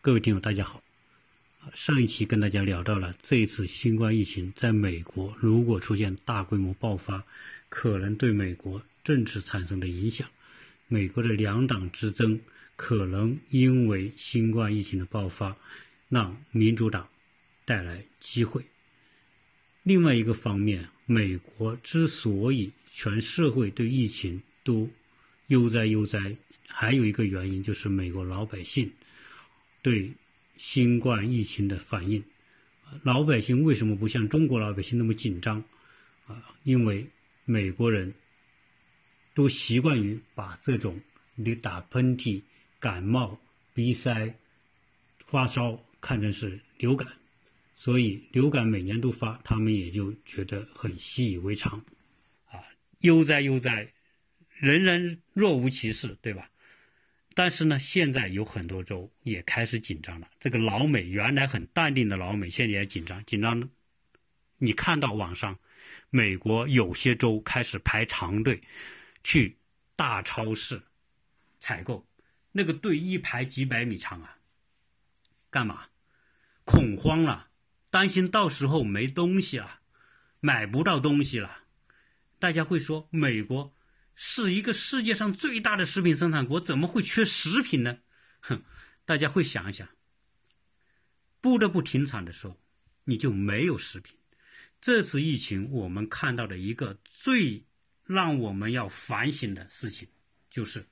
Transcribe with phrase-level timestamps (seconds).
[0.00, 0.80] 各位听友，大家好。
[1.74, 7.24] 上一期跟大家聊到了这一次新冠疫情在美国如果出现大规模爆发，
[7.68, 10.28] 可能对美国政治产生的影响。
[10.86, 12.40] 美国的两党之争
[12.76, 15.56] 可能因为新冠疫情的爆发，
[16.08, 17.08] 让民主党
[17.64, 18.64] 带来机会。
[19.82, 24.88] 另外一个方面，美国之所以全社会对疫情都
[25.48, 26.36] 悠哉悠哉，
[26.68, 28.88] 还有一个原因就是美国老百姓
[29.82, 30.12] 对
[30.56, 32.22] 新冠疫情的反应。
[33.02, 35.62] 老百姓为什么不像中国老百姓那么紧张？
[36.26, 37.06] 啊，因为
[37.44, 38.12] 美国人。
[39.34, 41.00] 都习惯于把这种
[41.36, 42.42] 你打喷嚏、
[42.80, 43.38] 感冒、
[43.72, 44.34] 鼻塞、
[45.26, 47.06] 发烧看成是流感，
[47.72, 51.78] 所以流感每年都发，他们也就觉得很习以为常，
[52.46, 52.58] 啊，
[53.02, 53.92] 悠哉悠哉，
[54.56, 56.50] 人人若无其事，对吧？
[57.38, 60.28] 但是呢，现在有很多州也开始紧张了。
[60.40, 63.70] 这个老美原来很淡定的老美，现在也紧张，紧张。
[64.56, 65.56] 你看到网上，
[66.10, 68.60] 美国有些州开始排长队。
[69.22, 69.56] 去
[69.94, 70.82] 大超市
[71.60, 72.08] 采购，
[72.50, 74.38] 那个队一排几百米长啊！
[75.48, 75.86] 干嘛？
[76.64, 77.50] 恐慌了，
[77.88, 79.78] 担心到时候没东西了，
[80.40, 81.58] 买不到东西了。
[82.40, 83.72] 大家会说，美国
[84.20, 88.00] 是一个世界上最大的食品生产国，怎么会缺食品呢？
[88.40, 88.64] 哼！
[89.04, 89.88] 大家会想一想，
[91.40, 92.60] 不得不停产的时候，
[93.04, 94.18] 你就没有食品。
[94.80, 97.64] 这次疫情，我们看到的一个最。
[98.04, 100.08] 让我们要反省的事情，
[100.48, 100.88] 就是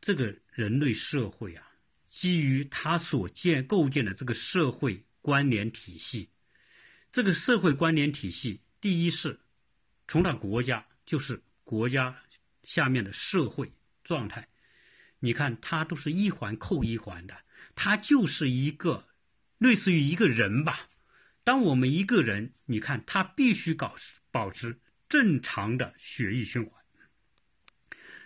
[0.00, 1.72] 这个人类社会啊，
[2.08, 6.30] 基于他所建构建的这个社会关联体系，
[7.12, 9.40] 这个社会关联体系，第一是
[10.08, 12.22] 从它国家，就是国家
[12.62, 13.72] 下面的社会
[14.04, 14.46] 状态，
[15.18, 17.36] 你看它都是一环扣一环的，
[17.74, 19.08] 它就是一个
[19.58, 20.88] 类似于一个人吧。
[21.42, 23.96] 当我们一个人，你看他必须搞
[24.30, 24.78] 保持。
[25.08, 26.80] 正常的血液循环，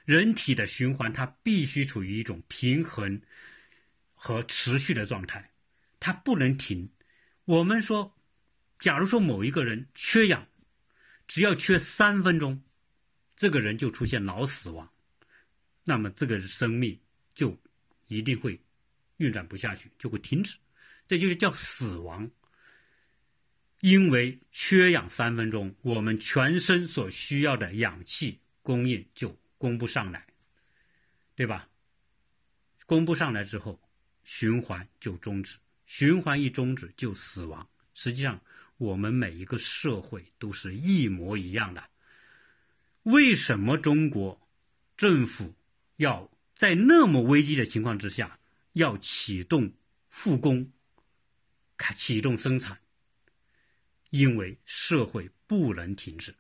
[0.04, 3.22] 人体的循环它必须处于一种平衡
[4.12, 5.54] 和持续的状态，
[5.98, 6.92] 它不能停。
[7.46, 8.14] 我们说，
[8.78, 10.46] 假如说某一个人缺氧，
[11.26, 12.62] 只要缺三分钟，
[13.36, 14.88] 这个人就出现脑死亡，
[15.82, 16.98] 那么这个生命
[17.34, 17.56] 就
[18.06, 18.60] 一定会
[19.16, 20.56] 运转不下去，就会停止，
[21.06, 22.30] 这就是叫死亡。
[23.80, 30.26] 因为缺氧三分钟，我们全身所需要的氧气供应就供不上来，
[31.34, 31.68] 对吧？
[32.86, 33.78] 供不上来之后，
[34.22, 37.68] 循环就终止，循环一终止就死亡。
[37.92, 38.40] 实际上，
[38.78, 41.84] 我们每一个社会都是一模一样的。
[43.04, 44.48] 为什么中国
[44.96, 45.54] 政府
[45.96, 48.38] 要在那么危机的情况之下
[48.72, 49.72] 要启动
[50.10, 50.70] 复工，
[51.76, 52.78] 开启动生产？
[54.10, 56.34] 因为社会不能停止，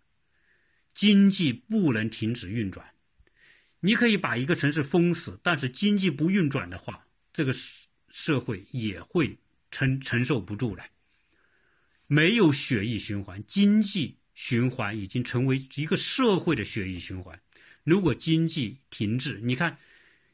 [0.94, 2.94] 经济不能停止运转。
[3.80, 7.52] 你可以把一个城市封死，但是经济不运转的话，这个
[8.08, 9.38] 社会也会
[9.70, 10.82] 承承受不住的。
[12.06, 17.40] 没有血液循环，经济循环已经成为一个社会的血液循环。
[17.82, 19.78] 如果经济停滞，你看，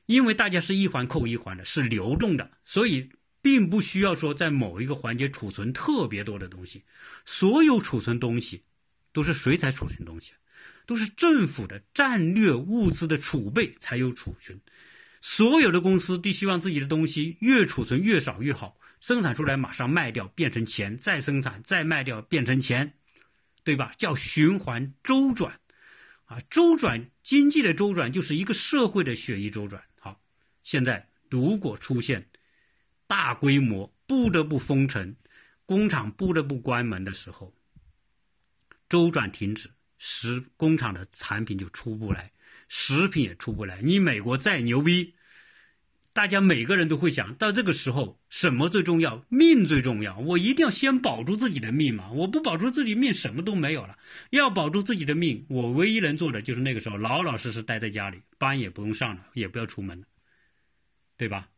[0.06, 3.10] 因为大家是一环扣一环的，是流动的，所以。
[3.42, 6.84] 并不需要说在某一个环节储存特别多的东西，
[7.24, 8.64] 所有储存东西
[9.14, 10.34] 都是谁才储存东西？
[10.84, 14.60] 都是政府的战略物资的储备才有储存。
[15.22, 22.92] 所有的公司都希望自己的东西越储存越少越好，生产出来马上卖掉变成钱，再生产再卖掉变成钱，
[23.64, 23.92] 对吧？
[23.96, 25.60] 叫循环周转，
[26.24, 29.82] 啊，周转经济的周转就是一个社会的血液周转。
[29.98, 30.20] 好，
[30.62, 32.26] 现在如果出现。
[33.06, 35.16] 大规模不得不封城，
[35.66, 37.52] 工厂不得不关门的时候，
[38.88, 42.30] 周转停止，食工厂的产品就出不来，
[42.68, 43.82] 食品也出不来。
[43.82, 45.16] 你美国再牛逼，
[46.12, 49.24] 大家每个人都会想到这个时候什么最重要？
[49.28, 50.18] 命最重要。
[50.18, 52.10] 我一定要先保住自己的命嘛！
[52.10, 53.96] 我不保住自己命，什么都没有了。
[54.30, 60.06] 要保住自己的命，我唯一能做的就是那个时候老老实实待在家里，班也不用上了，也不要出门了，
[61.16, 61.48] 对吧？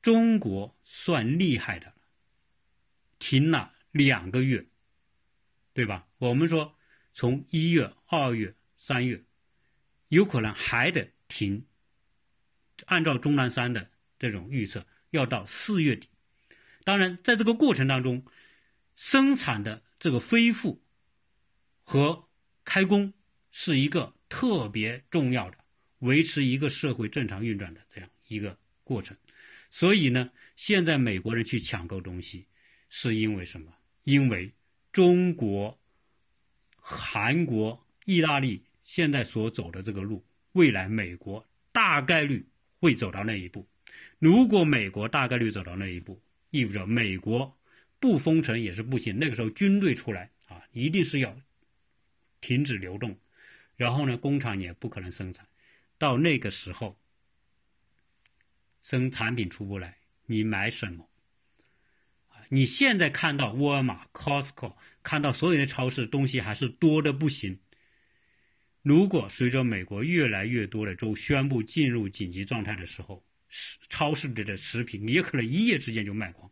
[0.00, 1.92] 中国算厉害的，
[3.18, 4.66] 停了两个月，
[5.74, 6.06] 对吧？
[6.16, 6.74] 我们说
[7.12, 9.22] 从一月、二月、三月，
[10.08, 11.66] 有可能还得停。
[12.86, 16.08] 按照钟南山的这种预测，要到四月底。
[16.84, 18.24] 当然，在这个过程当中，
[18.96, 20.82] 生产的这个恢复
[21.82, 22.28] 和
[22.64, 23.12] 开工
[23.50, 25.58] 是一个特别重要的，
[25.98, 28.58] 维持一个社会正常运转的这样一个。
[28.82, 29.16] 过程。
[29.70, 32.44] 所以呢，现在美国人去抢购东西，
[32.88, 33.72] 是因为什么？
[34.02, 34.52] 因为
[34.90, 35.78] 中国、
[36.74, 40.24] 韩国、意大利现在所走的这个路，
[40.54, 42.44] 未来美国大概率
[42.80, 43.68] 会走到那一步。
[44.18, 47.56] 如果美国大概率走到那一步，意味着美国
[48.00, 49.16] 不封城也是不行。
[49.18, 51.36] 那个时候军队出来啊，一定是要
[52.40, 53.16] 停止流动，
[53.76, 55.46] 然后呢，工厂也不可能生产。
[55.98, 56.96] 到那个时候。
[58.82, 61.06] 生产品出不来，你买什么？
[62.48, 67.58] 你现在看到沃尔玛、Costco，看到所有的超市东西还是多的不行。
[68.82, 73.22] 如果随着美国越来越多的州宣布进入紧急状态的时候，
[73.88, 76.50] 超市里的食品也可能一夜之间就卖光。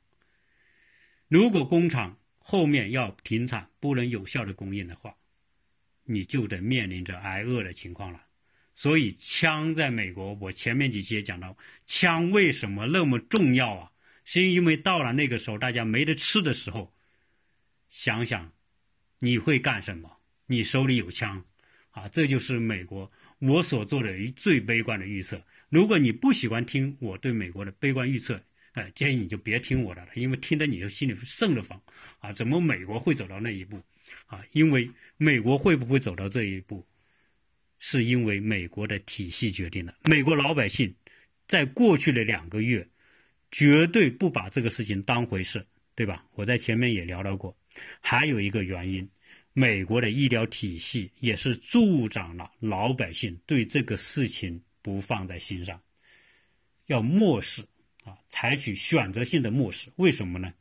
[1.28, 5.14] 如果工厂后面要停产，不能有效的供应的话，
[6.04, 8.25] 你就得面临着挨饿的情况了。
[8.74, 13.92] 所以枪在美国，我前面几期也讲到，枪为什么那么重要啊？
[14.24, 16.94] 是因为到了那个时候，大家没得吃的时候，
[17.88, 18.52] 想想
[19.19, 20.19] 你会干什么？
[20.46, 21.44] 你手里有枪，
[21.90, 25.43] 啊，这就是美国我所做的最悲观的预测。
[25.69, 28.40] 如果你不喜欢听我对美国的悲观预测，
[28.73, 31.81] 哎，建议你就别听我的了，因为听得你就心里瘆得慌
[32.20, 32.32] 啊！
[32.32, 33.82] 怎么美国会走到那一步？
[34.26, 36.87] 啊，因为美国会不会走到这一步？
[37.81, 39.94] 是因为美国的体系决定的。
[40.05, 40.94] 美国老百姓
[41.46, 42.88] 在过去的两个月
[43.50, 45.64] 绝对不把这个事情当回事，
[45.94, 46.25] 对吧？
[46.34, 47.56] 我在前面也聊到过。
[48.00, 49.08] 还有一个原因，
[49.58, 55.82] 美国的医疗体系也是助长了老百姓对这个事情不放在心上，
[56.87, 57.62] 要漠视
[58.05, 59.90] 啊，采取选择性的漠视。
[59.96, 60.55] 为什么呢？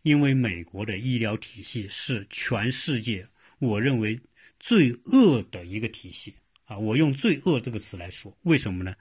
[0.00, 3.28] 因为美国的医疗体系是全世界，
[3.58, 4.18] 我认为。
[4.64, 6.32] 最恶的一个体系
[6.66, 6.78] 啊！
[6.78, 8.94] 我用“罪恶”这个词来说，为什么呢？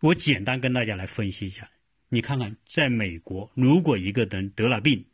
[0.00, 1.70] 我简单跟大家来分析一下。
[2.08, 5.04] 你看看，在美国，如果一个人得了病，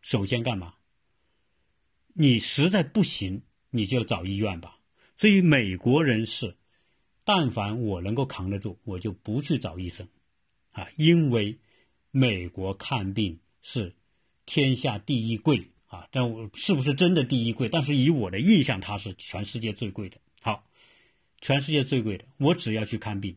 [0.00, 0.72] 首先干嘛？
[2.14, 4.78] 你实在不行，你就找医院吧。
[5.16, 6.56] 所以美国人是，
[7.24, 10.08] 但凡我能够扛得住，我就不去找医生
[10.72, 11.58] 啊，因为
[12.10, 13.94] 美国看病是
[14.46, 15.68] 天下第一贵。
[15.86, 17.68] 啊，但我是不是真的第一贵？
[17.68, 20.16] 但是以我的印象，它是全世界最贵的。
[20.40, 20.64] 好，
[21.42, 23.36] 全世界最贵的，我只要去看病，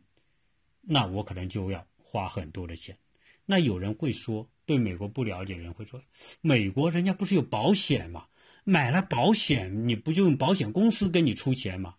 [0.80, 2.98] 那我可能就要花很多的钱。
[3.46, 6.02] 那有人会说，对美国不了解的人会说，
[6.40, 8.26] 美国人家不是有保险吗？
[8.66, 11.96] 买了保险，你不就用保险公司给你出钱吗？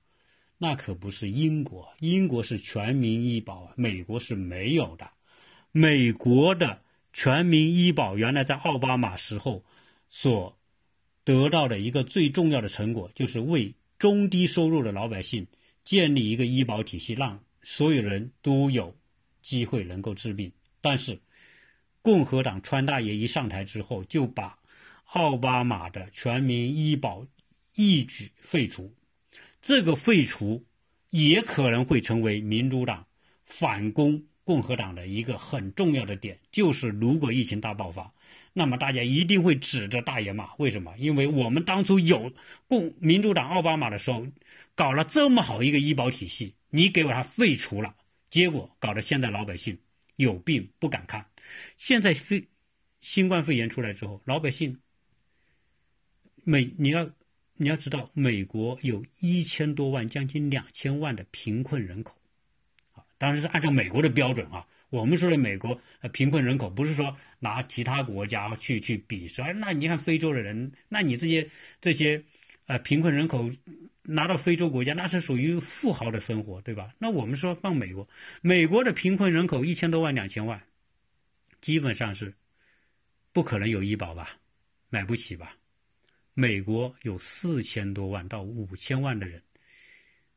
[0.59, 5.11] 那可不是英国，英国是全民医保，美国是没有的。
[5.73, 6.83] 美国的
[7.15, 9.65] 全民医保原来在奥巴马时候。
[10.09, 10.57] 所
[11.25, 15.49] 得到的一个最重要的成果，就是为中低收入的老百姓
[15.83, 18.95] 建立一个医保体系，让所有人都有
[19.43, 20.53] 机会能够治病。
[20.81, 21.19] 但是，
[22.03, 24.57] 共和党川大爷一上台之后，就把
[25.13, 27.27] 奥巴马的全民医保
[27.75, 28.95] 一举废除。
[29.63, 30.65] 这个废除
[31.11, 33.07] 也可能会成为民主党
[33.45, 38.13] 反攻共和党的一个很重要的点，就是如果疫情大爆发。
[38.53, 40.95] 那么大家一定会指着大爷骂，为什么？
[40.97, 42.33] 因为我们当初有
[42.69, 44.27] 共民主党奥巴马的时候，
[44.75, 47.95] 搞了这么好一个医保体系，你给我它废除了，
[48.31, 49.79] 结果搞得现在老百姓
[50.17, 51.27] 有病不敢看。
[51.77, 52.49] 现在肺
[53.01, 54.79] 新冠肺炎出来之后，老百姓
[56.49, 57.11] 美你要
[57.57, 62.15] 你要知道，美国有一千多万，将近两千万的贫困人口，
[62.93, 64.65] 啊，当然是按照美国的标准啊。
[64.91, 65.81] 我们说的美国
[66.13, 71.51] 贫困人口，不是说拿其他国家去去比，说那你看非洲的人，那你这些
[71.81, 72.23] 这些
[72.67, 73.51] 呃贫困人口
[74.03, 76.95] 拿到非洲国家，那是属于富豪的生活，对吧？
[76.99, 78.09] 那我们说放美国，
[78.41, 80.63] 美国的贫困人口一千多万两千万，
[81.61, 82.33] 基本上是
[83.33, 84.39] 不可能有医保吧，
[84.91, 85.57] 买不起吧？
[86.39, 89.43] 美国有四千多万到五千万的人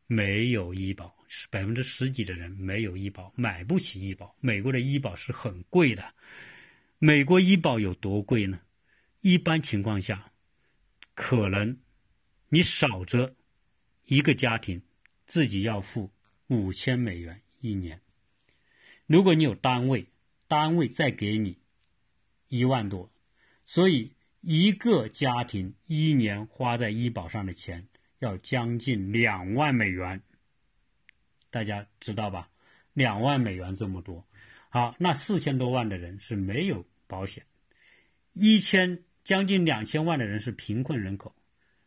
[0.08, 1.14] 没有医保。
[1.52, 4.34] 百分之十几的人没有医保，买不起医保。
[4.40, 6.16] 美国的医保是很贵的。
[7.00, 8.62] 美国医保有多贵呢？
[9.20, 10.32] 一般情况下，
[11.14, 11.78] 可能
[12.48, 13.36] 你少则
[14.06, 14.82] 一个家庭
[15.28, 16.10] 自己要付
[16.48, 18.02] 五千美元一年。
[19.06, 20.08] 如果你有单位，
[20.48, 21.60] 单位再给你
[22.48, 23.12] 一万多，
[23.66, 27.88] 所以一个家庭一年花在医保上的钱
[28.20, 30.22] 要将近两万美元。
[31.50, 32.50] 大家知道吧？
[32.94, 34.28] 两万美元这么多，
[34.70, 37.46] 好，那四千多万的人是没有保险，
[38.34, 41.34] 一千将近两千万的人是贫困人口，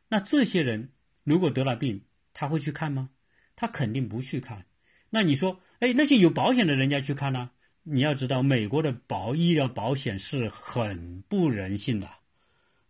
[0.09, 0.91] 那这些人
[1.23, 3.11] 如果得了病，他会去看吗？
[3.57, 4.65] 他肯定不去看。
[5.11, 7.51] 那你说，哎，那些有保险的人家去看呢？
[7.83, 12.09] 你要知道，美国的保医疗保险是很不人性的，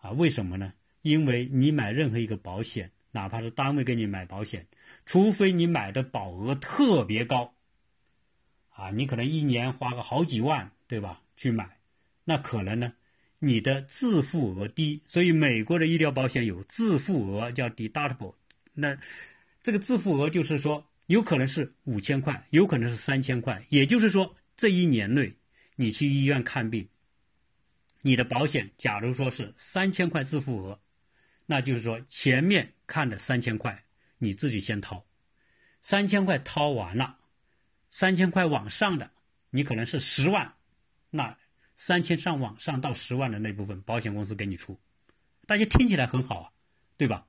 [0.03, 0.75] 啊，为什么呢？
[1.01, 4.67] 因为你买任何一个保险，哪怕是单位给你买保险，
[5.07, 7.55] 除非你买的保额特别高，
[8.71, 11.23] 啊，你可能一年花个好几万，对吧？
[11.37, 11.79] 去买，
[12.25, 12.93] 那可能呢？
[13.39, 18.35] 你的自付额低，所以美国的医疗保险有自付额叫 deductible。
[18.75, 18.97] 那
[19.63, 23.65] 这个自付额就是说，有可能是五千块，有可能是三千块。
[23.69, 25.35] 也就是说，这一年内
[25.75, 26.87] 你去医院看病，
[28.03, 30.79] 你的保险假如说是三千块自付额，
[31.47, 33.83] 那就是说前面看的三千块
[34.19, 35.03] 你自己先掏，
[35.81, 37.17] 三千块掏完了，
[37.89, 39.11] 三千块往上的
[39.49, 40.53] 你可能是十万，
[41.09, 41.35] 那。
[41.75, 44.79] 三千上往上到十万的那部分，保险公司给你出，
[45.47, 46.53] 大家听起来很好啊，
[46.99, 47.27] 对吧？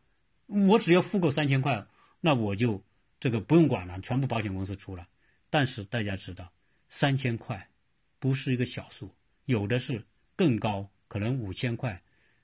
[0.48, 1.84] 我只要付够三千块，
[2.20, 2.84] 那我就
[3.22, 5.08] 这个不用管了，全部保险公司出了。
[5.50, 6.51] 但是大家知道，
[6.89, 7.68] 三千块
[8.20, 9.15] 不是一个小数，
[9.46, 12.02] 有的是更高，可能五千块，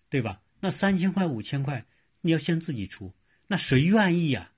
[0.09, 0.41] 对吧？
[0.59, 1.85] 那三千块、五千块，
[2.21, 3.13] 你要先自己出，
[3.47, 4.51] 那谁愿意呀？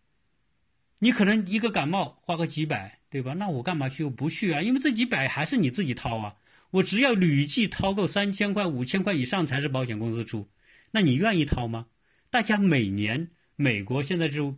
[1.00, 3.34] 你可能一个感冒花个几百，对吧？
[3.34, 4.04] 那我干嘛去？
[4.04, 4.62] 我不去啊？
[4.62, 6.36] 因为这几百还是你自己掏啊。
[6.70, 10.48] 我只要累计掏够三千块、五千块以上才是保险公司出，
[10.92, 11.88] 那你愿意掏吗？
[12.30, 14.56] 大家每年美国现在就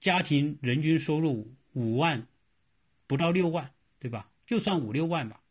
[0.00, 2.26] 家庭人均收入五万
[3.06, 4.30] 不到六万，对吧？
[4.46, 5.41] 就算五六万吧，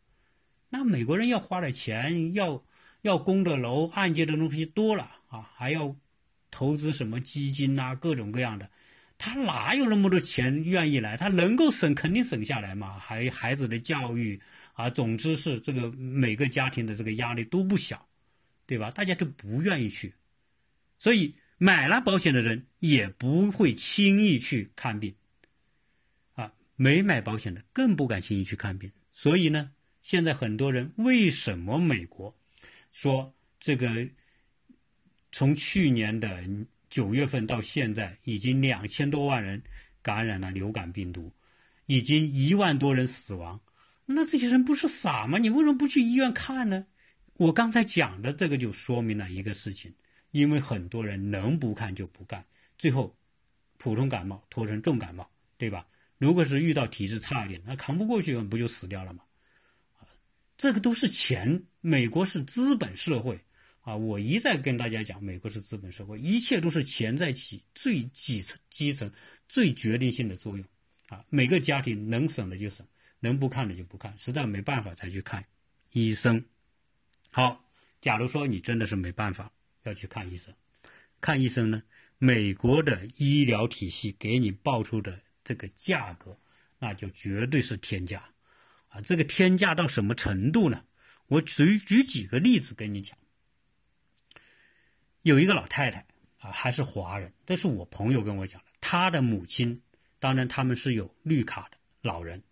[0.74, 2.64] 那美国人要花的钱要
[3.02, 5.94] 要供的楼、按揭的东西多了啊，还要
[6.50, 8.70] 投资什么基金呐，各种各样的，
[9.18, 11.18] 他哪有那么多钱愿意来？
[11.18, 14.40] 他能够省肯定省下来嘛，还有孩子的教育。
[14.72, 18.08] 啊，总之是这个每个家庭的这个压力都不小，
[18.64, 18.90] 对吧？
[18.90, 20.14] 大家都不愿意去，
[20.96, 25.14] 所以买了保险的人也不会轻易去看病，
[26.32, 28.90] 啊，没买保险的更不敢轻易去看病。
[29.12, 29.70] 所以呢，
[30.02, 32.36] 现在很多人为什么美国
[32.90, 34.08] 说这个
[35.30, 36.44] 从去年的
[36.90, 39.62] 九月份到现在，已经两千多万人
[40.02, 41.32] 感染了流感病毒，
[41.86, 43.60] 已经一万多人死亡。
[44.04, 45.38] 那这些人不是傻吗？
[45.38, 46.84] 你为什么不去医院看呢？
[47.34, 49.94] 我刚才讲的这个就说明了一个事情，
[50.32, 52.44] 因为很多人能不看就不干，
[52.76, 53.16] 最后
[53.78, 55.86] 普通感冒拖成重感冒，对吧？
[56.18, 59.24] 如果是遇到体质差一点，那扛不过去，不就死掉了吗？
[60.56, 63.40] 这个都是钱，美国是资本社会
[63.80, 63.96] 啊！
[63.96, 69.10] 我一再跟大家讲，美国是资本社会，一切都是钱在起最基层、基层
[69.48, 70.66] 最决定性的作用
[71.08, 71.24] 啊！
[71.28, 72.86] 每个家庭能省的就省。
[73.24, 75.44] 能不看的就不看，实在没办法才去看
[75.92, 76.44] 医生。
[77.30, 77.64] 好，
[78.00, 79.52] 假如说你真的是没办法
[79.84, 80.52] 要去看医生，
[81.20, 81.80] 看医生呢，
[82.18, 86.36] 美国的医疗体系给你报出的这个价格，
[86.80, 88.28] 那就绝对是天价
[88.92, 89.00] 啊！
[89.00, 90.84] 这个天价到什么程度呢？
[91.26, 93.16] 我举举几个例子跟你讲。
[95.22, 96.04] 有一个老太太
[96.38, 99.80] 啊，还是华人，这是我朋友跟我讲的，她的母亲，
[100.18, 102.42] 当然他们是有绿卡的老人。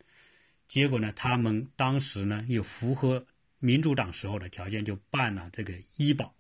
[0.67, 3.27] 结果呢，他们当时呢又符合
[3.59, 6.35] 民主党时候的条件，就办了这个医保，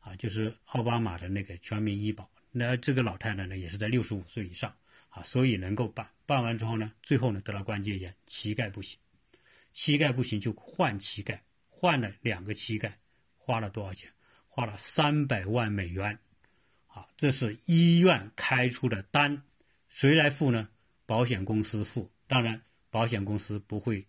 [0.00, 2.30] 啊，就是奥巴马的那个全民医保。
[2.52, 4.76] 那这个老太太呢也是在六十五岁以上，
[5.08, 6.08] 啊，所以能够办。
[6.26, 8.98] 办完之后呢，最后呢得了关节炎，膝盖不行，
[9.74, 12.98] 膝盖不行就换膝盖，换了两个膝盖，
[13.36, 14.10] 花了多少钱？
[14.48, 16.18] 花了三百万美元，
[16.86, 19.42] 啊，这是医院开出的单，
[19.88, 20.70] 谁来付呢？
[21.04, 22.62] 保险公司付，当然。
[22.90, 24.06] 保险公司不会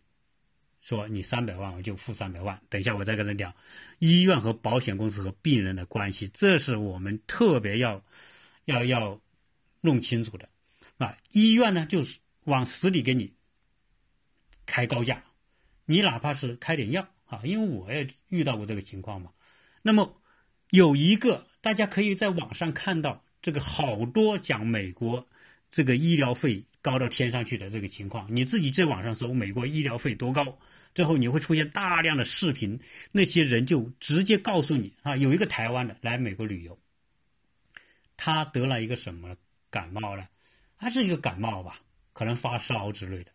[0.79, 2.61] 说你三百万我就付三百万。
[2.69, 3.55] 等一下我再跟他讲，
[3.97, 8.05] 医院和保险公司和病人的关系，这是我们特别要
[8.65, 9.19] 要要
[9.81, 10.47] 弄清楚的
[10.99, 11.17] 啊。
[11.31, 13.33] 医院呢就是往死里给你
[14.67, 15.23] 开高价，
[15.85, 19.31] 你哪怕是开点药啊，因为我也遇到过这个情况嘛。
[19.81, 20.21] 那么
[20.69, 25.27] 有一个大家可以在网上看到，这个好多讲美国
[25.69, 26.65] 这个医疗费。
[26.85, 30.59] 高到天上去的这个情况，你自己在网上搜美国医疗费多高，
[30.93, 32.79] 最后你会出现大量的视频，
[33.11, 36.77] 那些人就直接告诉你啊，有一个台湾的来美国旅游，
[38.17, 39.35] 他得了一个什么
[39.71, 40.27] 感冒呢？
[40.77, 41.81] 他是一个感冒吧，
[42.13, 43.31] 可能发烧之类的，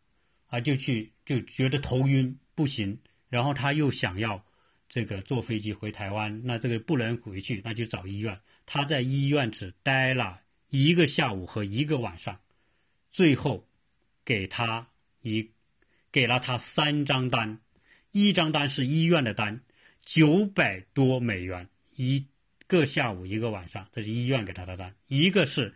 [0.51, 4.45] 啊，就去就觉得头晕不行，然后他又想要
[4.89, 12.41] 这个坐飞机回台湾，那这个不能回去，那就找医院，他在医院只待了一个下午和一个晚上。
[13.13, 13.67] 最后，
[14.25, 14.89] 给他
[15.23, 15.51] 一
[16.13, 17.61] 给了他三张单，
[18.13, 19.61] 一张单是医院的单，
[20.03, 22.27] 九百多美元一
[22.67, 25.75] 个下午一个晚上，这是医院给他的单；一个是，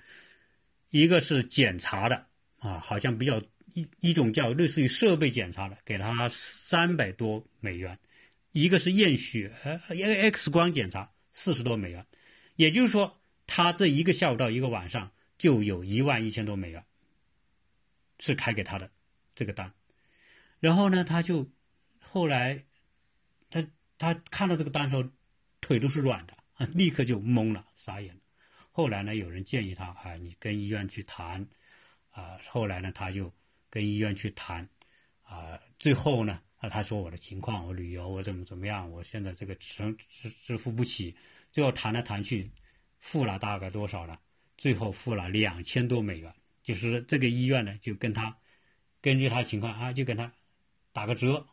[0.91, 2.27] 一个是检查的
[2.59, 3.43] 啊，好像比较
[3.75, 7.97] 一一种叫类似于设备检查的，给他三百多美元；
[8.53, 9.79] 一个是验血呃
[10.31, 12.07] X 光检查四十多美元。
[12.57, 16.85] 也就是说，他这一个下午到一个晚上就有一万一千多美元
[18.19, 18.91] 是开给他的
[19.35, 19.73] 这个单。
[20.61, 21.51] 然后呢，他就
[22.01, 22.65] 后来
[23.51, 23.67] 他
[23.99, 25.05] 他看到这个单时候，
[25.61, 28.21] 腿都是软的啊，立刻就懵了，傻眼了。
[28.71, 31.47] 后来呢，有人建议他啊，你跟医院去谈。
[32.11, 33.35] 啊，后来呢，他就
[33.75, 34.69] 跟医院去谈，
[35.25, 41.13] 啊，最后呢，啊，他说我的情况，我旅游，我怎么怎么样，我现在这个支支支付不起，
[41.51, 42.49] 最后谈来谈去，
[43.01, 44.17] 付了大概多少呢？
[44.57, 48.39] 最后付了两千多美元，就是这个医院呢，就跟他
[49.01, 50.33] 根据他情况啊，就跟他
[50.93, 51.45] 打个折，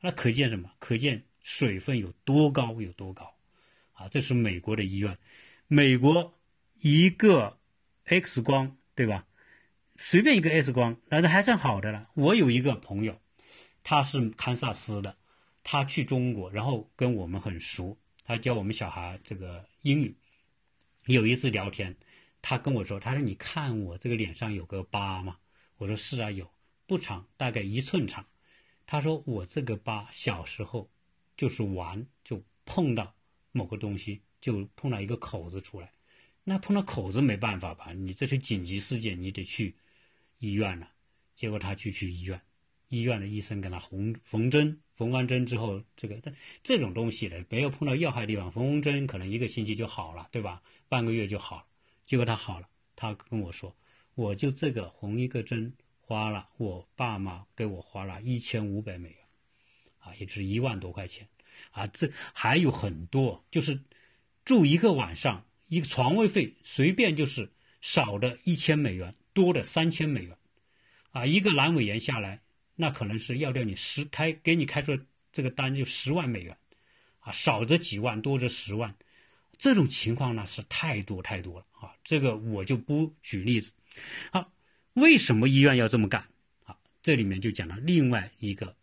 [0.00, 0.68] 那可见什么？
[0.80, 3.32] 可见水分有多高有多高，
[3.92, 5.16] 啊，这是美国的医院，
[5.68, 6.36] 美国
[6.80, 7.56] 一个
[8.02, 9.24] X 光，对吧？
[10.00, 12.08] 随便一个 X 光，那都还算好的了。
[12.14, 13.20] 我有一个朋友，
[13.82, 15.16] 他是堪萨斯的，
[15.64, 20.16] 他去中国，然后跟我们很熟，他教我们小孩这个英语。
[21.06, 21.94] 有一次聊天，
[22.40, 25.36] 他跟我说：“他说你看我这个脸上有个疤吗？”
[25.76, 26.48] 我说：“是啊，有，
[26.86, 28.24] 不长，大概一寸长。”
[28.86, 30.88] 他说：“我这个疤小时候
[31.36, 33.12] 就是玩，就碰到
[33.52, 35.92] 某个东西，就碰到一个口子出来。
[36.44, 37.92] 那碰到口子没办法吧？
[37.92, 39.74] 你这是紧急事件，你得去。”
[40.38, 40.88] 医院了，
[41.34, 42.40] 结果他去去医院，
[42.88, 50.62] 医院的医生给他缝缝针，缝完针之后，这个但这种东西的没有碰到要害地方，缝缝针可能一个星期就好了，对吧？
[50.88, 51.64] 半个月就好了。
[52.04, 53.76] 结果他好了，他跟我说，
[54.14, 59.18] 我就这个缝一个针花了，我爸妈给我花了一千五百美元，
[59.98, 61.28] 啊，也就是一万多块钱，
[61.72, 63.80] 啊，这还有很多，就是
[64.44, 69.14] 住一个晚上，一个床位费随便就是少的一千美元。
[69.38, 70.36] 多的三千美元，
[71.12, 72.40] 啊，一个阑尾炎下来，
[72.74, 74.98] 那可能是要掉你十开给你开出
[75.30, 76.56] 这个单就十万美元，
[77.20, 78.96] 啊，少则几万，多则十万，
[79.56, 83.72] 这种情况呢是太多太多了啊，这个我就不举例子。
[84.32, 84.50] 好，
[84.94, 86.26] 为什么医院要这么干？
[86.64, 88.74] 啊，这里面就讲了另外一个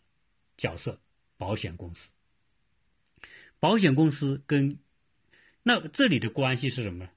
[0.56, 0.98] 角色，
[1.38, 2.14] 保险公司。
[3.60, 4.80] 保险公司跟
[5.64, 7.10] 那这里的关系是什么呢？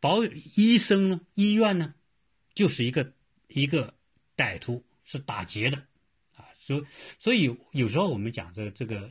[0.00, 1.20] 保医生呢？
[1.34, 1.94] 医院呢？
[2.58, 3.12] 就是一个
[3.46, 3.94] 一个
[4.36, 5.76] 歹徒是打劫的，
[6.34, 6.84] 啊，所以
[7.20, 9.08] 所以有时候我们讲这个这个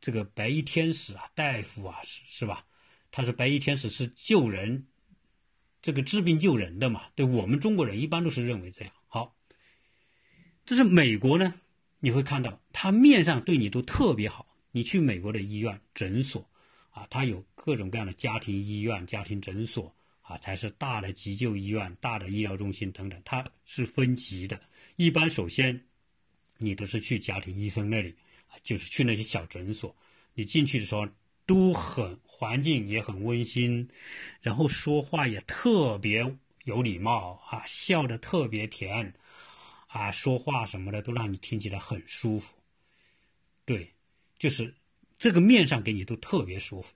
[0.00, 2.66] 这个白衣天使啊，大夫啊，是是吧？
[3.12, 4.84] 他是白衣天使，是救人，
[5.80, 7.04] 这个治病救人的嘛？
[7.14, 8.92] 对我们中国人一般都是认为这样。
[9.06, 9.36] 好，
[10.64, 11.54] 这是美国呢，
[12.00, 14.44] 你会看到他面上对你都特别好。
[14.72, 16.50] 你去美国的医院诊所
[16.90, 19.95] 啊，他有各种各样的家庭医院、家庭诊所。
[20.28, 24.60] 啊，才是大的急救医院、大的医疗中心等等，它是分级的。
[24.96, 25.80] 一般首先，
[26.58, 28.10] 你都是去家庭医生那里，
[28.48, 29.94] 啊就是去那些小诊所。
[30.34, 31.06] 你进去的时候
[31.46, 33.88] 都很环境也很温馨，
[34.40, 39.14] 然后说话也特别有礼貌啊，笑得特别甜，
[39.86, 42.56] 啊，说话什么的都让你听起来很舒服。
[43.64, 43.92] 对，
[44.40, 44.74] 就是
[45.18, 46.94] 这个面上给你都特别舒服。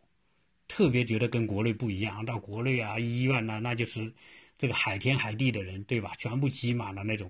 [0.71, 4.13] 特别觉得跟国内不一样，到国内啊医院呢，那就是
[4.57, 6.13] 这个海天海地的人，对吧？
[6.17, 7.29] 全部挤满了那种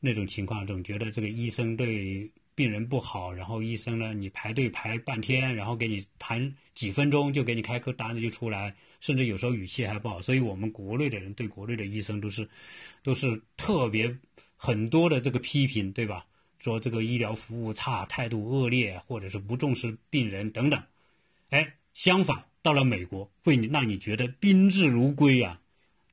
[0.00, 10.22] 那种情况，总觉得这个医生对病人不好，然后医生呢，你排队排半天，然后给你谈几分钟就给你开个单子就出来，甚至有时候语气还不好。
[10.22, 12.48] 所以我们国内的人对国内的医生都是
[13.02, 14.16] 都是特别
[14.56, 16.24] 很多的这个批评，对吧？
[16.58, 20.82] 说这个医疗服务差，态度恶劣，或者是不重视病人等等。
[21.50, 22.46] 哎，相反。
[22.64, 25.60] 到了美国，会让你觉得宾至如归啊！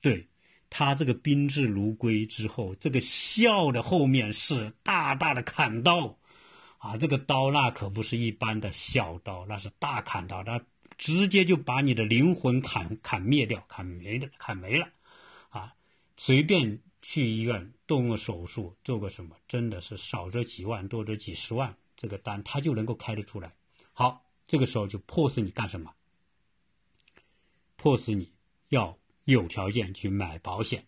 [0.02, 0.28] 对
[0.70, 6.18] 他这个宾至如归之后，这个笑的后面是大大的砍刀
[6.78, 6.98] 啊！
[6.98, 10.60] 这个刀那可不是一般的小刀，那是大砍刀，那
[10.98, 14.90] 直接就把你的灵魂砍砍灭掉、砍没的、砍没了
[15.52, 15.74] 啊！
[16.18, 23.54] 随便去医院动个手术、做个什么，真的是少则几万，多则几十万，这个单他就能够开得出来。
[23.94, 25.90] 好，这个时候就迫使你干什么？
[27.82, 28.32] 迫使你
[28.70, 30.86] 要有条件去买保险，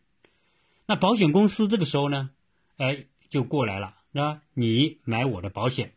[0.86, 2.30] 那保险公司这个时候呢，
[2.78, 3.98] 哎，就过来了。
[4.12, 5.96] 那你买我的保险，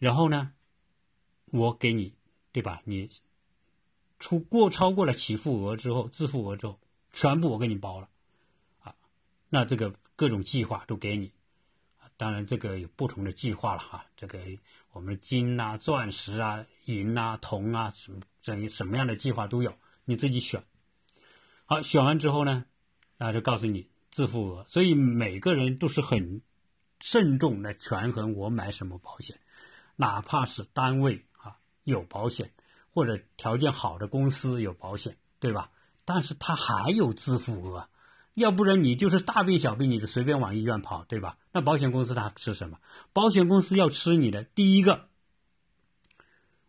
[0.00, 0.54] 然后呢，
[1.52, 2.16] 我给你，
[2.50, 2.82] 对吧？
[2.84, 3.10] 你
[4.18, 6.80] 出过超过了起付额之后，自付额之后，
[7.12, 8.08] 全部我给你包了，
[8.80, 8.96] 啊，
[9.50, 11.30] 那这个各种计划都给你，
[12.16, 14.04] 当然这个有不同的计划了哈。
[14.16, 14.40] 这个
[14.90, 19.72] 我们金啊、钻石啊、银啊、铜啊，什么这什么样的计划都有。
[20.04, 20.64] 你自己选，
[21.64, 22.64] 好，选完之后呢，
[23.18, 26.42] 那就告诉你自付额，所以每个人都是很
[27.00, 29.38] 慎重的权衡我买什么保险，
[29.96, 32.52] 哪怕是单位啊有保险，
[32.92, 35.70] 或者条件好的公司有保险，对吧？
[36.04, 37.88] 但是他还有自付额，
[38.34, 41.38] 要不然你就是大病小病你就随便往医院跑，对吧？
[41.52, 42.78] 那保险公司它吃什么？
[43.12, 45.08] 保险公司要吃你的第一个，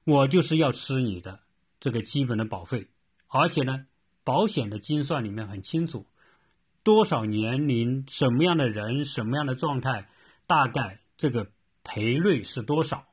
[0.03, 1.39] 我就是要吃你的
[1.79, 2.89] 这个基本的保费，
[3.35, 3.87] 而且呢，
[4.23, 6.05] 保险的精算里面很清楚，
[6.83, 10.07] 多少年龄、什么样的人、什么样的状态，
[10.45, 11.47] 大概这个
[11.83, 13.07] 赔率是多少，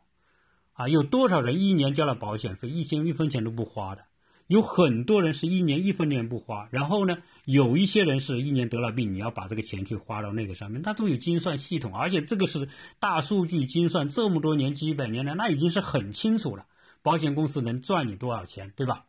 [0.74, 4.04] 啊，有多少人一年交了保险费，一千一分钱都不花的。
[4.46, 16.66] 有很多人是一年一分钱不花，然后呢，有一些人是一年得了病，你要把这个钱去花到那个上面，那都有精算系统，而且这个是大数据精算，这么多年几百年了，那已经是很清楚了，
[17.00, 19.06] 保险公司能赚你多少钱，对吧？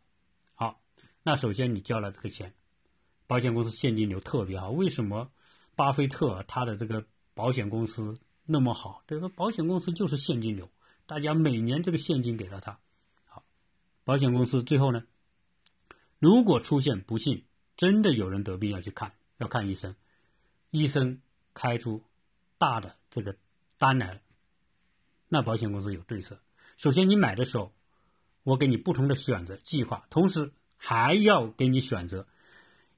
[1.22, 2.52] 那首先你交了这个钱，
[3.26, 5.30] 保险公司现金流特别好，为什么
[5.76, 7.04] 巴菲特他的这个
[7.34, 9.02] 保险公司那么好？
[9.06, 9.28] 对吧？
[9.36, 10.68] 保险公司就是现金流，
[11.06, 12.78] 大家每年这个现金给到他，
[13.26, 13.44] 好，
[14.04, 15.04] 保险公司最后呢？
[16.18, 17.44] 如果出现不幸，
[17.76, 19.96] 真的有人得病要去看，要看医生，
[20.70, 21.20] 医生
[21.54, 22.02] 开出
[22.58, 23.36] 大的这个
[23.78, 24.20] 单来了，
[25.28, 26.40] 那保险公司有对策。
[26.76, 27.72] 首先，你买的时候，
[28.42, 30.52] 我给你不同的选择计划，同时
[30.84, 32.26] 还要给你选择，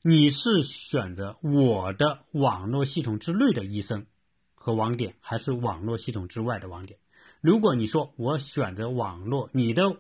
[0.01, 4.07] 你是选择我的网络系统之内的医生
[4.55, 6.99] 和网点，还是网络系统之外的网点？
[7.43, 9.97] 如果你说我选择网络，你的。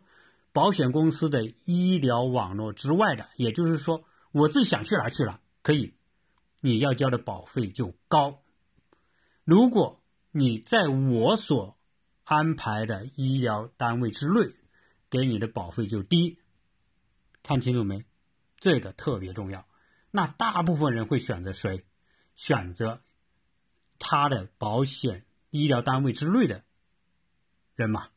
[0.54, 5.94] 保险公司的医疗网络之外的，也就是说，我自己想去哪去哪可以，
[6.60, 8.38] 你要交的保费就高。
[9.42, 11.76] 如果你在我所
[12.22, 14.54] 安排的医疗单位之内，
[15.10, 16.38] 给你的保费就低。
[17.44, 18.04] 看清楚没？
[18.58, 19.68] 这个特别重要。
[20.10, 21.84] 那大部分人会选择谁？
[22.34, 23.02] 选择
[23.98, 26.64] 他的保险医疗单位之内的
[27.76, 28.08] 人嘛，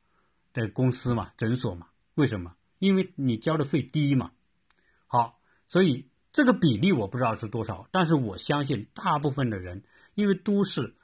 [0.53, 1.89] 的公司嘛，诊所嘛。
[2.15, 2.55] 为什么？
[2.79, 4.31] 因为你交的费低嘛。
[5.07, 9.83] 好，所以这个比例我不知道是多少，但是我相信大部分的人，
[10.15, 10.95] 因为都是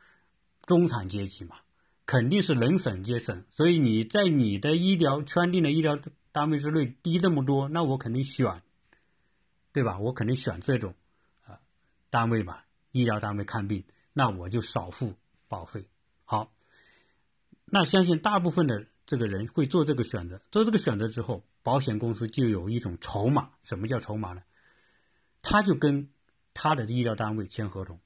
[0.65, 1.57] 中产阶级嘛，
[2.05, 3.43] 肯定是能省节省。
[3.49, 5.99] 所以你在你的医疗圈定的医疗
[6.33, 8.61] 单位之内低那么多，那我肯定选，
[9.71, 9.97] 对吧？
[9.99, 10.93] 我肯定选这种
[11.45, 11.61] 啊
[12.09, 12.59] 单位嘛，
[12.91, 15.15] 医疗单位看病，那我就少付
[15.47, 15.87] 保费。
[16.25, 16.51] 好，
[17.63, 18.87] 那相信大部分的。
[19.05, 23.49] 这个人会做这个选择，做这个选择之后，保险公司就有一种筹码。
[23.63, 24.41] 什么叫筹码呢？
[25.41, 26.09] 他就跟
[26.53, 27.99] 他的医疗单位签合同，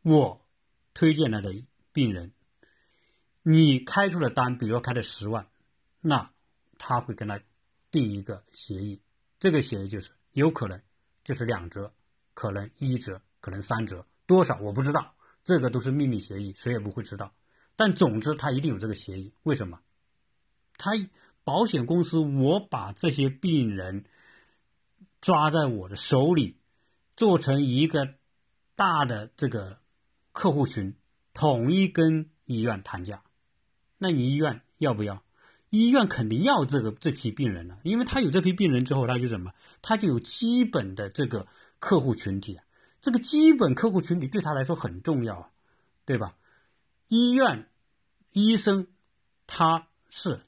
[0.00, 0.40] 我
[0.94, 1.52] 推荐来的
[1.92, 2.32] 病人，
[3.42, 5.46] 你开出的单，比如说开的十万，
[6.00, 6.32] 那
[6.78, 7.38] 他会跟他
[7.90, 9.00] 定一个协议，
[9.38, 10.80] 这个协议就是有可能
[11.24, 11.92] 就是两折，
[12.34, 17.34] 可能一折，可能三折，多少我不知道，这个都是秘密协议，谁也不会知道。
[17.76, 19.80] 但总之他一定有这个协议，为什么？
[20.76, 20.92] 他
[21.44, 24.04] 保险公司，我把这些病人
[25.20, 26.56] 抓在我的手里，
[27.16, 28.14] 做成一个
[28.76, 29.80] 大的这个
[30.32, 30.94] 客户群，
[31.32, 33.22] 统一跟医院谈价。
[33.98, 35.22] 那你医院要不要？
[35.70, 39.54] 医院肯定要这个这批病人了，因为他有这批病人之后，他就什么？
[39.80, 41.46] 他就有基本的这个
[41.78, 42.60] 客户群体，
[43.00, 45.50] 这个基本客户群体对他来说很重要，
[46.04, 46.36] 对吧？
[47.08, 47.68] 医院
[48.32, 48.88] 医生
[49.46, 50.40] 他是。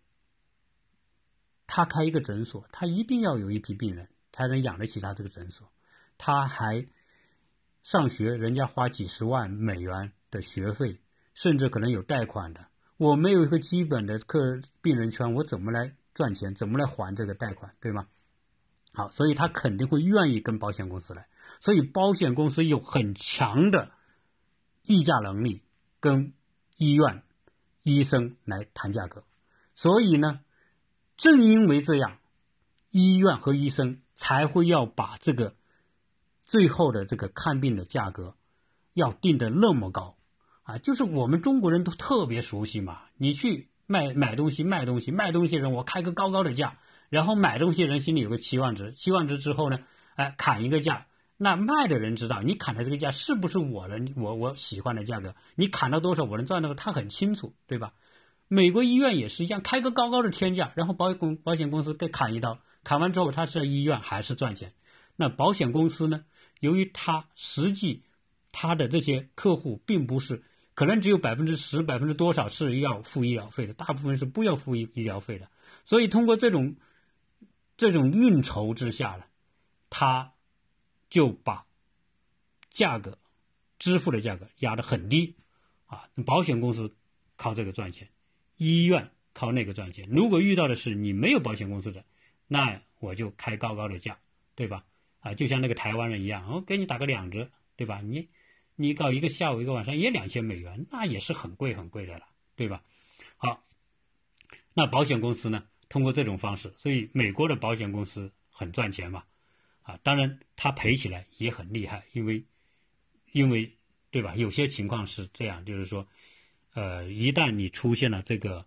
[1.75, 5.73] 他开一个诊所，他一定要有一批病人，才能养得起他这个诊所。
[6.19, 6.87] 他还
[7.83, 11.01] 上学，人家花几十万美元的学费，
[11.33, 12.67] 甚至可能有贷款的。
[13.03, 16.55] 我没有一个基本的客病人圈，我怎么来赚钱？
[16.55, 17.75] 怎么来还这个贷款？
[17.81, 18.07] 对吗？
[18.93, 21.27] 好，所以他肯定会愿意跟保险公司来。
[21.59, 23.91] 所以保险公司有很强的
[24.85, 25.63] 议价能力，
[25.99, 26.33] 跟
[26.77, 27.25] 医院
[27.83, 29.25] 医生来谈价格。
[29.75, 30.41] 所以呢？
[31.17, 32.19] 正因为这样，
[32.91, 35.57] 医院和医生才会要把这个
[36.45, 38.37] 最后的这个看病的价格
[38.95, 40.17] 要定的那么高
[40.79, 43.03] 就是我们中国人都特别熟悉嘛。
[43.17, 49.79] 你去卖买东西，卖东西，卖东西人我开个高高的价，然后买东西人心里有个期望值，期望值之后呢，
[50.15, 51.07] 哎，砍一个价，
[51.37, 55.35] 那卖的人知道你砍的这个价是不是我的我我喜欢的价格？
[55.55, 56.75] 你砍了多少，我能赚到？
[56.75, 57.93] 他很清楚，对吧？
[58.49, 64.75] 美国医院也是一样，开个高高的天价，然后保险公保险公司给砍一刀，砍完之后，他是医院还是赚钱？
[65.17, 66.25] 那保险公司呢？
[66.61, 68.05] 由于他实际
[68.53, 75.49] 他的这些客户并不是，可能只有百分之十、百分之多少是要付医疗费的，大部分是不要付医医疗费的。
[75.85, 76.77] 所以通过这种
[77.77, 79.25] 这种运筹之下呢，
[79.91, 80.33] 他
[81.11, 81.67] 就把
[82.71, 83.19] 价格
[83.79, 85.37] 支付的价格压得很低，
[85.87, 86.95] 啊，保险公司
[87.37, 88.09] 靠这个赚钱，
[88.57, 90.09] 医院靠那个赚钱。
[90.11, 92.05] 如果遇到的是你没有保险公司的，
[92.47, 94.19] 那我就开高高的价，
[94.55, 94.85] 对吧？
[95.21, 98.01] 啊，就像那个台湾人一样，我给你打个两折，对吧？
[98.01, 98.29] 你
[98.77, 102.83] 你搞一个下午一个晚上也两千美元，那也是很贵很贵的了，对吧？
[103.37, 103.65] 好，
[104.75, 109.25] 那保险公司呢，通过这种方式，所以美国的保险公司很赚钱嘛，
[109.83, 112.45] 啊，当然他赔起来也很厉害，因为。
[113.35, 113.79] 因为，
[114.11, 114.35] 对吧？
[114.37, 116.07] 有些情况是这样，就是说，
[116.75, 118.67] 呃，一旦你出现了这个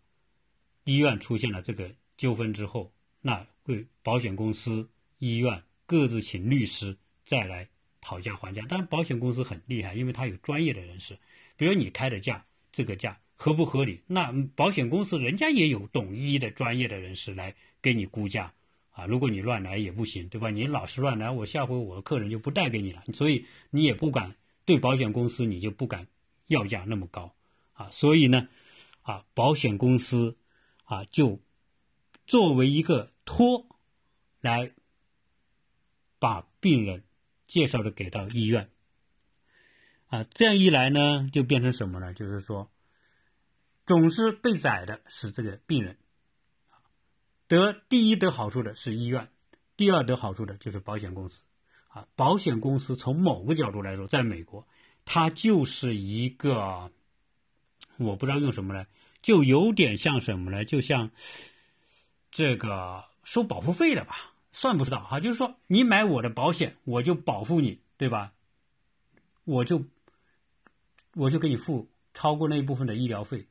[0.85, 2.91] 医院出现了这个纠纷之后，
[3.21, 4.89] 那会保险公司、
[5.19, 7.69] 医院各自请律师再来
[8.05, 8.63] 讨价还价。
[8.69, 11.17] 但是，保险公司很厉害，因为他有专业的人士。
[11.57, 14.01] 比如你开的价，这个价合不合理？
[14.05, 18.53] 那保险公司人家也有懂医的专业的人士来给你估价
[18.91, 19.07] 啊。
[19.07, 20.51] 如果你乱来也不行，对吧？
[20.51, 23.01] 你老是乱来，我下回我的客人就不带给你了。
[23.13, 24.35] 所以你也不敢。
[24.65, 26.07] 对保险公司，你就不敢
[26.47, 27.35] 要价那么高，
[27.73, 28.47] 啊，所以呢，
[29.03, 30.37] 啊，保险公司
[30.85, 31.39] 啊，就
[32.25, 33.67] 作为一个托，
[34.41, 34.71] 来
[36.17, 37.03] 把病人
[37.47, 38.69] 介绍的给到医院，
[40.07, 42.13] 啊，这样一来呢，就变成什么呢？
[42.13, 42.71] 就是说，
[43.85, 45.97] 总是被宰的是这个病人，
[47.47, 49.29] 得第一得好处的是医院，
[49.77, 51.43] 第二得好处的就是保险公司。
[51.87, 54.67] 啊，保险公司从某个角度来说，在美国，
[55.05, 56.91] 它就是一个，
[57.95, 58.87] 我不知道用什么来，
[59.21, 60.65] 就有点像什么呢？
[60.65, 61.11] 就像
[62.31, 65.19] 这个收保护费的吧，算不知道哈。
[65.19, 68.31] 就是说，你买我的保险，我就保护你，对吧？
[69.43, 69.83] 我就
[71.13, 73.47] 我就给你付超过那一部分的医疗费，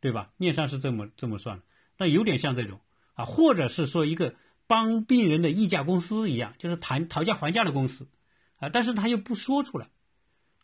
[0.00, 0.30] 对吧？
[0.36, 1.62] 面上是这么这么算，
[1.96, 2.80] 那有点像这种
[3.14, 4.34] 啊，或者是说一个。
[4.68, 8.08] 帮病人的议价公司一样，就是谈讨价还价的公司，
[8.56, 9.90] 啊，但是他又不说出来，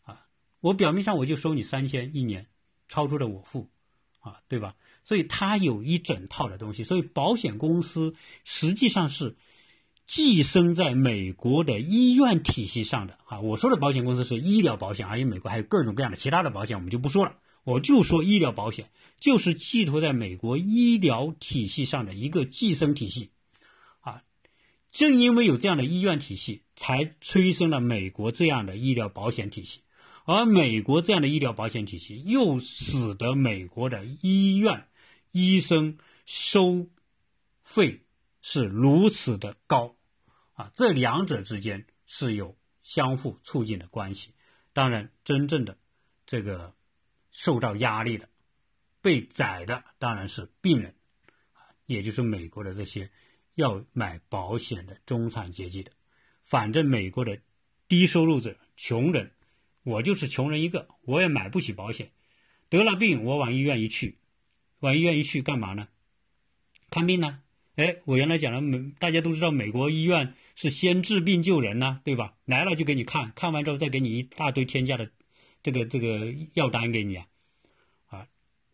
[0.03, 0.27] 啊，
[0.59, 2.47] 我表面上我就收你三千一年，
[2.89, 3.69] 超出了我付，
[4.23, 4.73] 啊，对吧？
[5.03, 9.35] 所以他有一整套的东西，所以保险公司实际上是
[10.05, 23.31] 寄生在美国的医院体系上的，啊，我说的保险公司是医疗保险，而且美国还有各种各样的其他的保险，我们就不说了，我就说医疗保险就是寄托在美国医疗体系上的一个寄生体系。
[23.99, 24.23] 啊
[24.91, 29.81] 正因为有这样的医院体系，才催生了美国这样的医疗保险体系，
[30.25, 34.87] 而美国这样的医疗保险体系又使得美国的医院
[35.31, 36.87] 医生收
[37.61, 38.01] 费
[38.41, 39.95] 是如此的高，
[40.53, 44.33] 啊，这两者之间是有相互促进的关系。
[44.73, 45.77] 当然，真正的
[46.25, 46.73] 这个
[47.31, 48.29] 受到压力的、
[49.01, 50.95] 被宰的当然是病人，
[51.85, 53.09] 也就是美国的这些。
[53.55, 55.91] 要买保险的中产阶级的，
[56.43, 57.39] 反正美国的
[57.87, 59.31] 低收入者、穷人，
[59.83, 62.11] 我就是穷人一个，我也买不起保险。
[62.69, 64.17] 得了病，我往医院一去，
[64.79, 65.87] 往医院一去干嘛呢？
[66.89, 67.41] 看病呢？
[67.75, 72.35] 哎，我原来讲了，美大家都知道，美国医院是先治病救人呐，对吧？
[72.45, 75.11] 来了就给你看看完之后，再给你一大堆天价的
[75.61, 77.27] 这个这个药单给你啊，
[78.07, 78.27] 啊，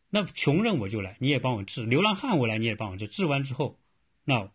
[0.10, 3.08] 那穷人我就来，你也帮我治；流浪汉我来，你也帮我治。
[3.08, 3.80] 治完之后，
[4.24, 4.52] 那。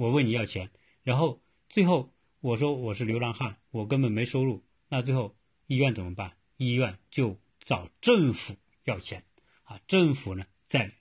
[0.00, 0.70] 我问你要钱，
[1.02, 4.62] 然后最后我说我是流浪汉，我根本没收入。
[4.88, 5.34] 那最后
[5.68, 6.32] 医院怎么办？
[6.56, 9.22] 医院就找政府要钱，
[9.62, 10.92] 啊，政府呢在，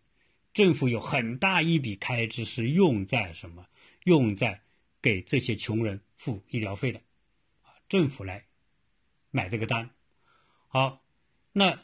[0.54, 3.66] 政府有很大一笔开支是用在什么？
[4.04, 4.62] 用在
[5.02, 7.00] 给这些穷人付医疗费的，
[7.64, 8.46] 啊，政府来
[9.32, 9.90] 买这个单。
[10.68, 11.02] 好，
[11.54, 11.80] 那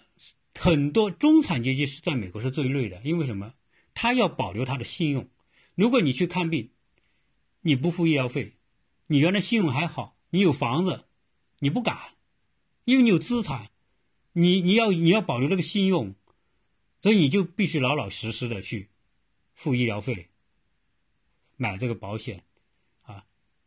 [0.53, 3.53] 很多中产阶级是在美国是最累的，因为什么？
[3.93, 5.27] 他要保留他的信用。
[5.75, 6.69] 如果你去看病，
[7.61, 8.53] 你不付医疗费，
[9.07, 11.05] 你原来信用还好，你有房子，
[11.59, 11.97] 你不敢，
[12.85, 13.69] 因为你有资产，
[14.31, 16.15] 你你要你要保留这个信用，
[17.01, 18.89] 所以你就必须老老实实的去
[19.53, 20.29] 付医疗费，
[21.55, 22.43] 买这个保险，
[23.01, 23.25] 啊，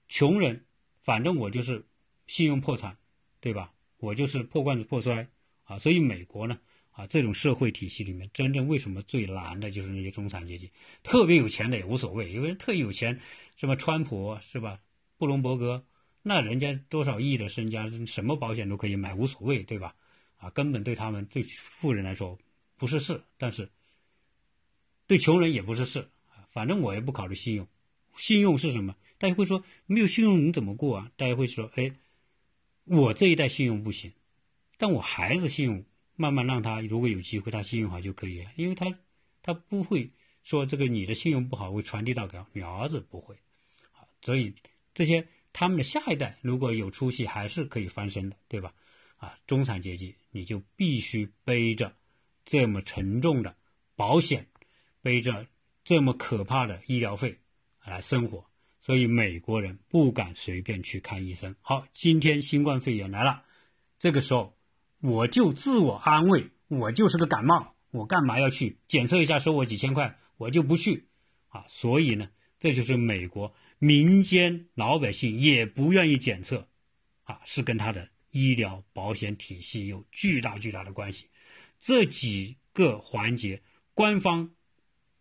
[0.08, 0.64] 穷人，
[1.02, 1.86] 反正我就是
[2.26, 2.96] 信用破产，
[3.40, 3.72] 对吧？
[3.98, 5.28] 我就是破罐子破摔
[5.64, 6.58] 啊，所以美国呢。
[6.96, 13.20] 啊，这种社会体系里面，真正为什么最难的就是那些中产阶级，特别有钱的也无所谓，因为特有钱，
[13.54, 14.80] 什么川普是吧？
[15.18, 15.84] 布隆伯格，
[16.28, 19.94] 那人家多少亿的身家，什么保险都可以买，无所谓，对吧？
[20.38, 22.36] 啊，根本对他们对富人来说
[22.76, 23.70] 不是事，但是
[25.06, 26.48] 对穷人也不是事啊。
[26.50, 27.68] 反正我也不考虑信用，
[28.16, 28.96] 信用是什么？
[29.18, 31.12] 大家会说没有信用你怎么过啊？
[31.16, 31.92] 大家会说，哎，
[32.84, 34.12] 我这一代信用不行，
[34.78, 35.84] 但我孩子信用。
[36.18, 38.86] 慢慢让他如果有机会，他信用好就可以了，因为他
[39.42, 40.12] 他不会
[40.42, 43.36] 说这个你的信用不好会传递到给你儿子不会，
[44.22, 44.54] 所以
[44.94, 45.28] 这些
[45.58, 48.74] 他们的下一代如果有出息还是可以翻身的，对吧？
[49.16, 51.94] 啊，中产阶级你就必须背着
[52.44, 53.56] 这么沉重的
[53.94, 54.48] 保险，
[55.00, 55.46] 背着
[55.82, 57.38] 这么可怕的医疗费
[57.82, 58.44] 来生活，
[58.82, 61.56] 所以美国人不敢随便去看医生。
[61.62, 63.42] 好，今天新冠肺炎来了，
[63.98, 64.54] 这个时候
[65.00, 71.06] 我就自我安慰，我就是个感冒，我干嘛要去检测一下收我几千块，我就不去
[71.48, 71.64] 啊。
[71.66, 72.28] 所以呢，
[72.60, 76.68] 这就是美国民间老百姓也不愿意检测
[77.24, 78.08] 啊，是跟他的。
[78.32, 81.26] 医疗保险体系有巨大巨大的关系，
[81.78, 83.62] 这几个环节，
[83.94, 84.50] 官方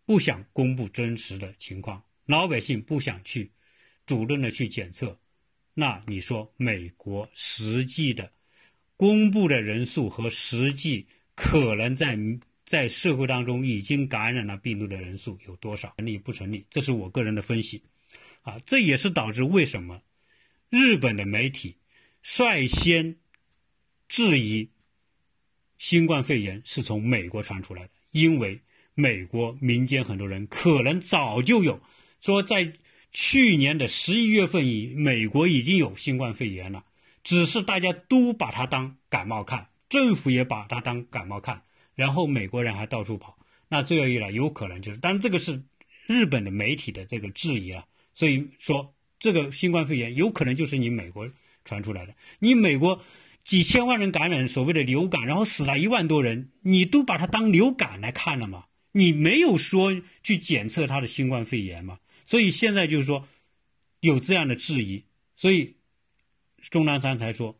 [0.04, 3.50] 不想公布真实的情况，老百姓不想去
[4.04, 5.18] 主动的去检测，
[5.72, 8.30] 那你说美国实际的
[8.98, 12.18] 公布的人数和实际可能在
[12.66, 15.94] 在社会当中已经感染了病毒的人数有多少？
[15.96, 16.66] 成立不成立？
[16.68, 17.82] 这是我个人的分析，
[18.46, 20.02] 啊，这也是导致为什么
[20.70, 21.76] 日本的媒体。
[22.22, 23.16] 率先
[24.08, 24.70] 质疑
[25.78, 28.60] 新冠肺炎是从美国传出来的，因为
[28.94, 31.80] 美国民间很多人可能早就有
[32.20, 32.72] 说，在
[33.10, 36.84] 去年的十一月份以美国已经有新冠肺炎了，
[37.24, 41.62] 只是大家都把它当感冒看，政府也把它当感冒看，
[41.94, 45.62] 然后美国人还到处跑，那这样一来，有可能就是，但这个是
[46.06, 47.84] 日本的媒体的这个质疑啊，
[48.16, 51.30] 所以说这个新冠肺炎有可能就是你美国。
[51.68, 53.02] 传出来的，你美国
[53.42, 58.66] 几千万人感染所谓的流感，然后死了一万多人，你都把它当流感来看了吗？
[58.92, 61.98] 你没有说去检测它的新冠肺炎嘛？
[62.24, 63.26] 所以现在就是说
[63.98, 65.02] 有这样的质疑，
[65.34, 65.74] 所以
[66.60, 67.58] 钟南山才说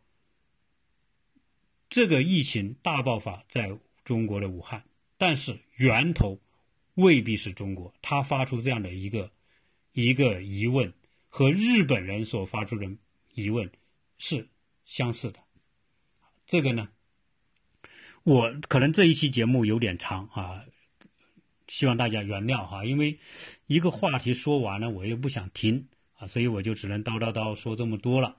[1.89, 4.85] 这个疫情大爆发在中国的武汉，
[5.17, 6.39] 但是源头
[6.93, 7.93] 未必是中国。
[8.01, 9.29] 他发出这样的一个
[9.99, 10.93] 一个疑问，
[11.27, 12.87] 和日本人所发出的
[13.33, 13.67] 疑问。
[14.19, 14.47] 是
[14.85, 15.39] 相似的，
[16.47, 16.87] 这个呢，
[18.23, 20.63] 我可能这一期节目有点长啊，
[21.67, 23.19] 希望大家原谅哈，因为
[23.67, 28.35] 一个话题说完了，我又不想停啊，所以我就只能叨叨叨说这么多了。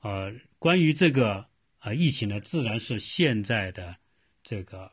[0.00, 1.46] 呃，关于这个
[1.78, 3.96] 啊疫情呢，自然是现在的
[4.42, 4.90] 这个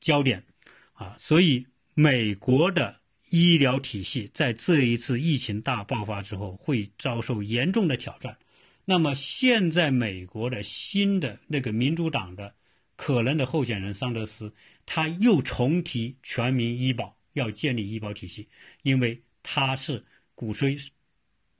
[0.00, 0.44] 焦点
[0.92, 3.00] 啊，所以美国的
[3.30, 8.36] 医疗体系在这一次疫情大爆发之后，会遭受严重的挑战。
[8.84, 12.54] 那么现在美国的新的那个民主党的
[12.96, 14.52] 可能的候选人桑德斯，
[14.86, 18.48] 他又重提全民医保，要建立医保体系，
[18.82, 20.02] 因为他是
[20.34, 20.76] 鼓吹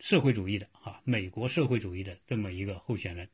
[0.01, 3.29] 社会主义的啊，美国社会主义的这么一个候选人。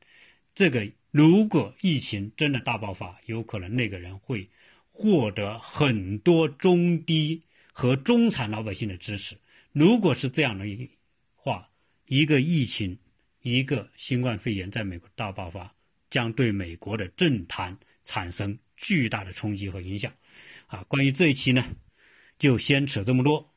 [0.53, 4.49] 这个如果疫情真的大爆发，有可能那个人会
[4.91, 7.41] 获得很多中低
[7.77, 9.37] 和中产老百姓的支持。
[9.73, 10.89] 如果是这样的一
[11.35, 11.69] 话，
[12.05, 12.97] 一个疫情。
[13.41, 15.75] 一个新冠肺炎在美国大爆发，
[16.09, 20.11] 将对美国的政坛产生巨大的冲击和影响。
[20.65, 21.63] 啊，关于这一期呢，
[22.39, 23.53] 就先扯这么多。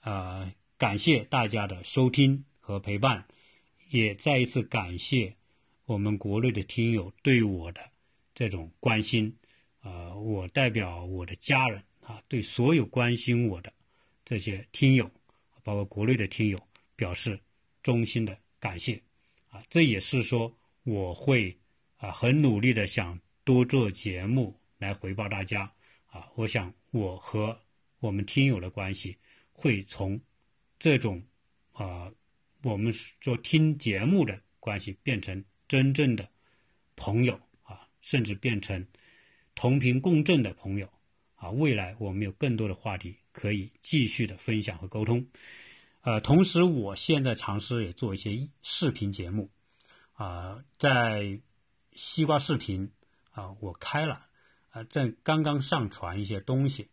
[0.00, 3.28] 啊，感谢大家的收听和陪伴，
[3.90, 5.36] 也再一次感谢
[5.84, 7.80] 我们国内的听友对我的
[8.34, 9.36] 这种关心。
[9.82, 13.70] 啊，我代表我的家人啊，对所有关心我的
[14.24, 15.10] 这些听友，
[15.62, 16.58] 包括国内的听友，
[16.96, 17.38] 表示
[17.82, 18.98] 衷心的感谢。
[19.50, 20.50] 啊，这也是说
[20.84, 21.54] 我会
[21.98, 25.70] 啊很努力的想多做节目来回报大家
[26.06, 26.26] 啊。
[26.34, 27.60] 我想我和
[28.00, 29.14] 我们听友的关系
[29.52, 30.18] 会从
[30.78, 31.22] 这种
[31.72, 32.10] 啊
[32.62, 32.90] 我们
[33.20, 36.26] 做听节目的关系变成真正的
[36.96, 38.86] 朋友啊，甚至变成
[39.54, 40.90] 同频共振的朋友
[41.38, 41.50] 啊。
[41.50, 45.26] 未来我们有更多的话题可以继续的分享和沟通。
[46.02, 49.50] 呃，同时，我现在尝试也做一些视频节目，
[50.14, 51.40] 啊，在
[51.92, 52.92] 西瓜视频
[53.32, 54.26] 啊，我开了，
[54.70, 56.88] 啊，在刚刚上传一些东西，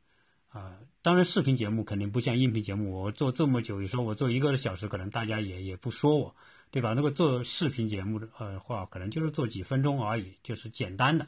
[0.49, 6.35] 啊，当然视频节目肯定不像音频节目，我做这么久，有时候我做一个小时，可能大家也也不说我，
[6.71, 6.93] 对吧？
[6.93, 11.27] 那个做视频节目的呃话，可能就是做几分钟而已，就是简单的，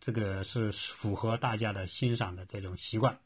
[0.00, 3.18] 这个是符合大家的欣赏的这种习惯。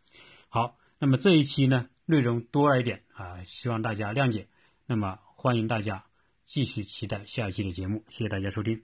[0.49, 1.89] 好，那么这一期呢？
[2.07, 4.49] 内容多了一点啊，希望大家谅解。
[4.87, 6.05] 那么欢迎大家
[6.45, 8.73] 继续期待下一期的节目，谢谢大家收听。